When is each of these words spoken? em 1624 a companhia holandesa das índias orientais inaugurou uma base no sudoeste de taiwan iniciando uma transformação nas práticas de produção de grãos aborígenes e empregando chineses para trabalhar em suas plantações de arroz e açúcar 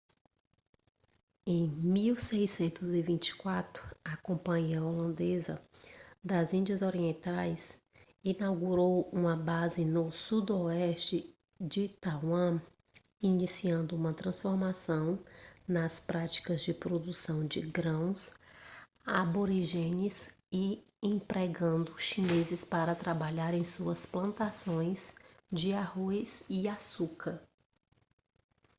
em 1.45 1.67
1624 1.69 3.83
a 4.03 4.17
companhia 4.17 4.81
holandesa 4.83 5.61
das 6.23 6.53
índias 6.55 6.81
orientais 6.81 7.79
inaugurou 8.23 9.07
uma 9.13 9.35
base 9.37 9.85
no 9.85 10.11
sudoeste 10.11 11.31
de 11.59 11.87
taiwan 11.87 12.59
iniciando 13.21 13.95
uma 13.95 14.11
transformação 14.11 15.19
nas 15.67 15.99
práticas 15.99 16.63
de 16.63 16.73
produção 16.73 17.45
de 17.45 17.61
grãos 17.61 18.33
aborígenes 19.05 20.31
e 20.51 20.83
empregando 20.99 21.93
chineses 21.99 22.65
para 22.65 22.95
trabalhar 22.95 23.53
em 23.53 23.63
suas 23.63 24.07
plantações 24.07 25.13
de 25.53 25.73
arroz 25.73 26.43
e 26.49 26.67
açúcar 26.67 27.39